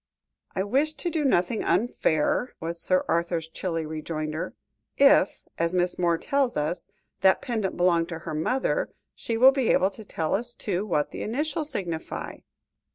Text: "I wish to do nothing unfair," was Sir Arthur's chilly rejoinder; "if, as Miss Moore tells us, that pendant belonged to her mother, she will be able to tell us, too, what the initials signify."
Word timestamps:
"I 0.55 0.63
wish 0.63 0.93
to 0.95 1.11
do 1.11 1.23
nothing 1.23 1.63
unfair," 1.63 2.55
was 2.59 2.81
Sir 2.81 3.05
Arthur's 3.07 3.47
chilly 3.47 3.85
rejoinder; 3.85 4.55
"if, 4.97 5.43
as 5.59 5.75
Miss 5.75 5.99
Moore 5.99 6.17
tells 6.17 6.57
us, 6.57 6.87
that 7.19 7.39
pendant 7.39 7.77
belonged 7.77 8.09
to 8.09 8.17
her 8.25 8.33
mother, 8.33 8.89
she 9.13 9.37
will 9.37 9.51
be 9.51 9.69
able 9.69 9.91
to 9.91 10.03
tell 10.03 10.33
us, 10.33 10.55
too, 10.55 10.87
what 10.87 11.11
the 11.11 11.21
initials 11.21 11.69
signify." 11.69 12.37